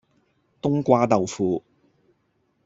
[0.63, 1.61] 冬瓜豆腐